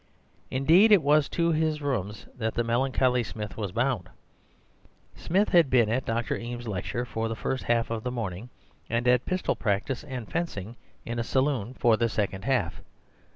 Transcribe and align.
Indeed, 0.49 0.91
it 0.91 1.03
was 1.03 1.29
to 1.29 1.51
his 1.51 1.79
rooms 1.79 2.25
that 2.33 2.55
the 2.55 2.63
melancholy 2.63 3.21
Smith 3.21 3.55
was 3.55 3.71
bound. 3.71 4.09
Smith 5.13 5.49
had 5.49 5.69
been 5.69 5.89
at 5.89 6.05
Dr. 6.05 6.35
Eames's 6.35 6.67
lecture 6.67 7.05
for 7.05 7.27
the 7.27 7.35
first 7.35 7.65
half 7.65 7.91
of 7.91 8.01
the 8.01 8.09
morning, 8.09 8.49
and 8.89 9.07
at 9.07 9.25
pistol 9.27 9.55
practice 9.55 10.03
and 10.03 10.27
fencing 10.27 10.75
in 11.05 11.19
a 11.19 11.23
saloon 11.23 11.75
for 11.75 11.97
the 11.97 12.09
second 12.09 12.45
half. 12.45 12.81